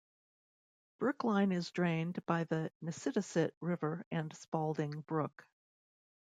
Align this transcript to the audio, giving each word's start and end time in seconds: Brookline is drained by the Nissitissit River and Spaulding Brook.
Brookline 0.97 1.51
is 1.51 1.69
drained 1.69 2.25
by 2.25 2.45
the 2.45 2.71
Nissitissit 2.83 3.51
River 3.61 4.03
and 4.09 4.35
Spaulding 4.35 5.01
Brook. 5.01 5.45